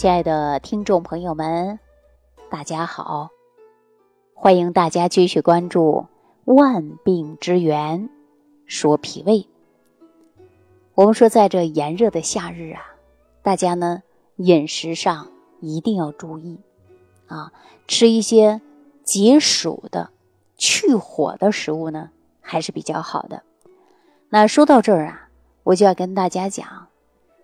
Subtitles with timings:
[0.00, 1.78] 亲爱的听众朋友们，
[2.48, 3.28] 大家好！
[4.32, 6.06] 欢迎大家继续关注
[6.54, 8.08] 《万病之源
[8.64, 9.40] 说脾胃》。
[10.94, 12.80] 我们说，在这炎热的夏日啊，
[13.42, 14.02] 大家呢
[14.36, 15.28] 饮食上
[15.60, 16.58] 一定要注意
[17.26, 17.52] 啊，
[17.86, 18.62] 吃一些
[19.04, 20.08] 解暑的、
[20.56, 22.08] 去火的食物呢，
[22.40, 23.42] 还是比较好的。
[24.30, 25.28] 那说到这儿啊，
[25.62, 26.86] 我就要跟大家讲，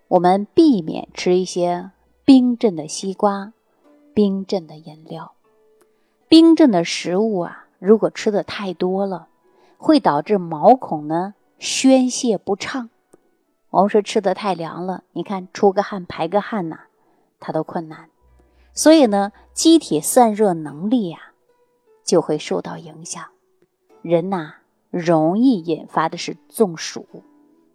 [0.09, 1.91] 我们避免吃一些。
[2.27, 3.53] 冰镇的西瓜，
[4.13, 5.35] 冰镇的饮料，
[6.27, 9.29] 冰镇的食物啊，如果吃的太多了，
[9.79, 12.91] 会导致毛孔呢宣泄不畅。
[13.71, 16.81] 我们说吃的太凉了，你看出个汗排个汗呐，
[17.39, 18.11] 它都困难。
[18.73, 21.31] 所以呢，机体散热能力呀
[22.03, 23.25] 就会受到影响，
[24.03, 24.55] 人呐
[24.91, 27.07] 容易引发的是中暑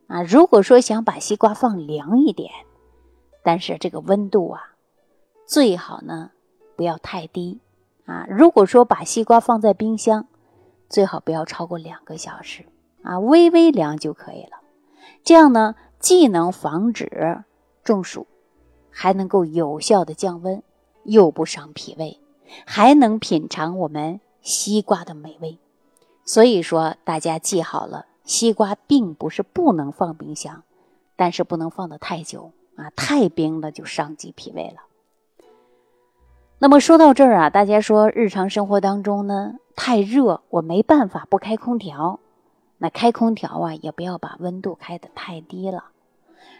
[0.08, 0.22] 啊。
[0.24, 2.52] 如果说想把西瓜放凉一点。
[3.44, 4.76] 但是这个温度啊，
[5.46, 6.32] 最好呢
[6.76, 7.60] 不要太低
[8.05, 8.26] 啊。
[8.29, 10.27] 如果说把西瓜放在冰箱，
[10.90, 12.65] 最好不要超过两个小时
[13.04, 14.62] 啊，微微凉就可以了。
[15.24, 17.43] 这样呢，既能防止
[17.84, 18.27] 中暑，
[18.90, 20.62] 还能够有效的降温，
[21.04, 22.20] 又不伤脾胃，
[22.65, 25.60] 还能品尝我们西瓜的美味。
[26.24, 30.63] 所以说，大家记好了，西瓜并不是不能放冰箱，
[31.15, 32.52] 但是不能放的太久。
[32.76, 34.82] 啊，太冰了就伤及脾胃了。
[36.60, 42.20] 那么说到这儿啊，大家说日常生活当中呢，太热我没办法不开空调，
[42.77, 45.86] 那开空调啊也不要把温度开得太低了。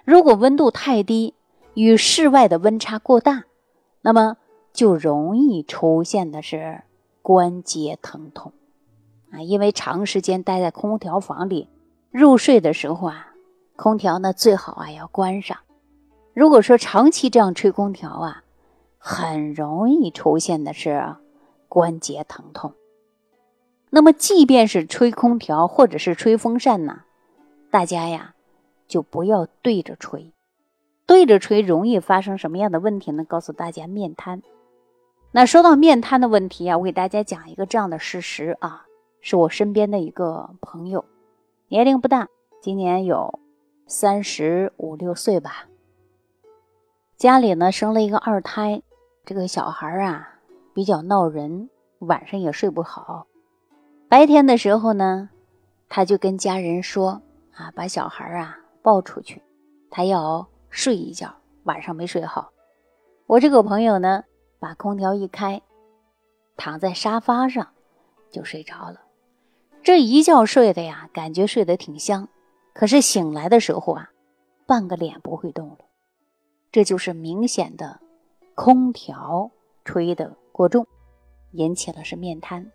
[0.04, 1.36] 如果温度太低，
[1.76, 3.44] 与室外的温差过大，
[4.02, 4.38] 那么
[4.73, 6.82] 就容易出现的是
[7.22, 8.54] 关节疼痛
[9.32, 11.70] 啊，因为长时间待在空调房里，
[12.09, 13.34] 入睡的时候啊，
[13.76, 15.59] 空调呢最好啊要关上。
[16.33, 18.43] 如果说长期这样吹空调啊，
[18.97, 21.17] 很容易出现的是
[21.67, 22.73] 关节疼痛。
[23.89, 27.02] 那么，即便是吹空调或者是吹风扇呢，
[27.70, 28.36] 大家呀
[28.87, 30.31] 就不要对着吹，
[31.05, 33.25] 对着吹容易发生什么样的问题呢？
[33.25, 34.41] 告诉大家，面瘫。
[35.33, 38.86] 那说到面瘫的问题啊，我给大家讲一个这样的事实啊，
[39.20, 41.03] 是我身边的一个朋友，
[41.67, 42.30] 年龄不大，
[42.61, 43.39] 今年有
[43.86, 45.65] 三十五六岁吧。
[47.21, 48.82] 家里呢生了一个二胎，
[49.26, 50.39] 这个小孩啊
[50.73, 53.27] 比较闹人，晚上也睡不好。
[54.09, 55.30] 白天的时候呢，
[55.87, 57.21] 他就跟家人说
[57.54, 59.39] 啊，把小孩啊抱出去，
[59.92, 62.49] 他要睡一觉，晚上没睡好。
[63.27, 64.23] 我这个朋友呢，
[64.59, 65.61] 把空调一开，
[66.58, 67.67] 躺在沙发上
[68.32, 68.99] 就睡着了。
[69.83, 72.27] 这一觉睡的呀，感觉睡得挺香，
[72.73, 74.09] 可是醒来的时候啊，
[74.65, 75.77] 半个脸不会动了。
[76.71, 77.99] 这就是明显的
[78.55, 79.52] 空调
[79.83, 80.87] 吹的过重，
[81.52, 82.71] 引起了是面瘫，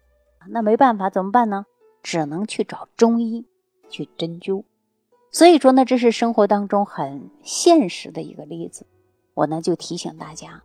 [0.49, 1.65] 那没办法怎么办呢？
[2.03, 3.47] 只能去找中医
[3.89, 4.65] 去针灸。
[5.31, 8.87] 所以说呢，这是生活当中很现实的一个例子。
[9.33, 10.63] 我呢就提醒大家，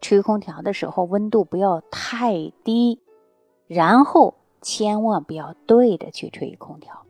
[0.00, 3.00] 吹空调的时候温度不要太低，
[3.68, 7.06] 然后千万不要对着去吹空调。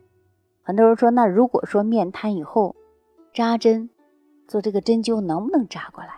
[0.62, 2.76] 很多人说，那如果说面瘫以后
[3.32, 3.88] 扎针。
[4.47, 6.10] 做这个针灸能不能扎过来？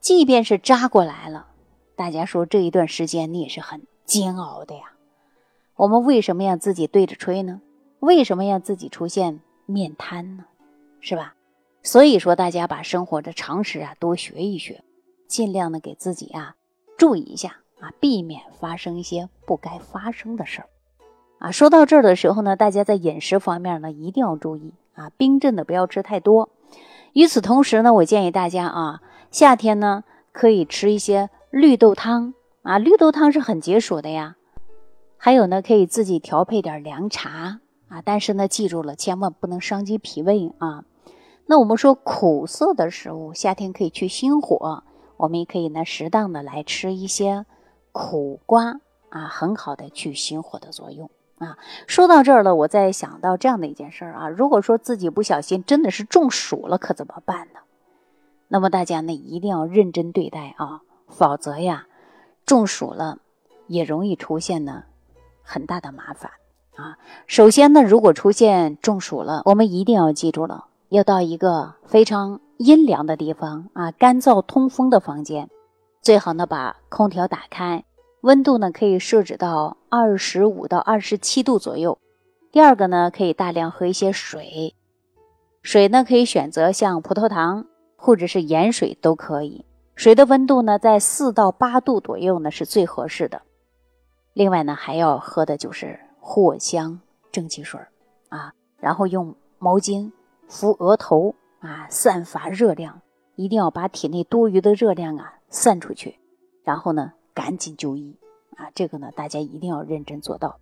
[0.00, 1.46] 即便是扎过来了，
[1.94, 4.92] 大家说这一段时间你也是很煎熬的呀。
[5.76, 7.60] 我们为什么要自己对着吹呢？
[8.00, 10.44] 为什么要自己出现面瘫呢？
[11.00, 11.34] 是吧？
[11.84, 14.82] 所以说大家把生活的常识啊多学一学，
[15.26, 16.56] 尽量的给自己啊
[16.96, 20.68] 注意一下啊，避免发生一些不该发生的事儿
[21.38, 21.50] 啊。
[21.50, 26.50] 说到这儿的时候呢，大家在饮食方面呢一定要注意啊，冰镇的不要吃太多。
[27.12, 34.36] 与此同时呢，我建议大家啊，夏天呢可以吃一些绿豆汤啊，绿豆汤是很解暑的呀。
[35.18, 40.84] 还有呢，可以自己调配点凉茶啊，但是呢，记住了，千万不能伤及脾胃啊。
[41.46, 44.84] 那我们说苦涩的食物，夏天可以去心火，
[45.18, 47.44] 我们也可以呢适当的来吃一些
[47.92, 48.80] 苦瓜
[49.10, 51.10] 啊，很好的去心火的作用。
[51.38, 57.60] 啊，说到这儿了，我再想到这样的一件事儿啊，如果说自己不小心真的是中暑了，可怎么办呢？
[58.48, 61.86] 那么大家呢一定要认真对待啊，否则呀，
[62.44, 63.18] 中暑了
[63.66, 64.84] 也容易出现呢
[65.42, 66.30] 很大的麻烦
[66.76, 66.98] 啊。
[67.26, 75.48] 首先呢，如果出现中暑了，我们一定要记住了，要到一个非常阴凉的地方啊，干燥通风的房间，
[76.02, 77.84] 最好呢把空调打开。
[78.22, 81.98] 温度呢可以设置到二十五到二十七度左右。
[82.52, 84.74] 第二个呢，可以大量喝一些水，
[85.62, 87.66] 水呢可以选择像葡萄糖
[87.96, 89.64] 或者是盐水都可以。
[89.96, 93.42] 水的温度呢在四到八度左右呢是最合适的。
[94.34, 97.00] 另外呢还要喝的就是藿香
[97.32, 97.80] 正气水
[98.28, 100.12] 啊，然后用毛巾
[100.46, 103.00] 敷额头啊，散发热量，
[103.34, 106.18] 一定要把体内多余的热量啊散出去，
[106.62, 108.16] 然后呢赶紧就医
[108.56, 110.58] 啊，这个呢大家一定要认真做到。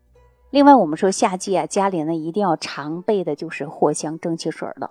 [0.51, 4.91] 另外，我们说夏季啊，家里呢一定要常备的就是藿香正气水了，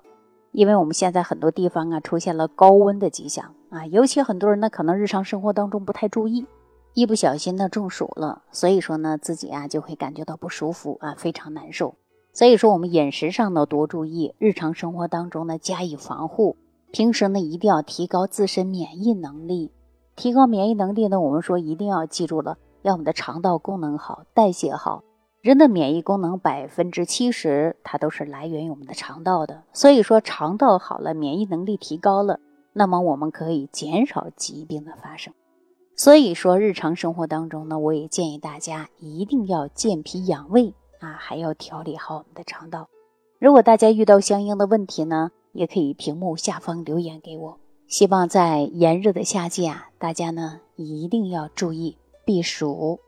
[0.51, 6.45] 因为我们现在很多地方啊出现了高温的迹象啊，尤其很多人呢可能日常生活当中不太注意，
[6.93, 11.95] 一不小心呢中暑了，所以说呢自己啊就会感觉到不舒服啊，非常难受。
[12.31, 16.55] 所以说我们饮食上呢多注意，日常生活当中呢加以防护，
[16.91, 19.71] 平时呢一定要提高自身免疫能力。
[20.19, 25.01] 提高免疫能力呢，我们说一定要记住了，要我们的肠道功能好，代谢好。
[25.39, 29.63] 人的免疫功能百分之七十，它都是来源于我们的肠道的。
[29.71, 32.41] 所以说，肠道好了，免疫能力提高了，
[32.73, 35.33] 那么我们可以减少疾病的发生。
[35.95, 42.89] 所以说，日常生活当中呢，我也建议大家一定要健脾养胃啊，还要调理好我们的肠道。
[43.39, 47.57] 如果大家遇到相应的问题呢，也可以屏幕下方留言给我。
[47.89, 52.99] 希望在炎热的夏季啊，大家呢一定要注意避暑。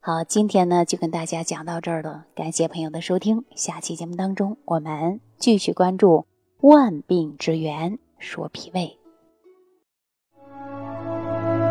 [0.00, 3.44] 好，今天呢就跟大家讲到这儿了，感谢朋友的收听。
[3.54, 6.24] 下期节目当中，我们继续关注
[6.62, 8.96] 万病之源，说脾胃。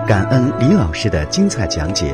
[0.08, 2.14] 感恩李老师的精彩讲解。